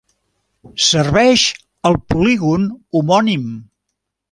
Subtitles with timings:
[0.85, 1.43] Serveix
[1.91, 2.67] al polígon
[3.01, 3.47] homònim.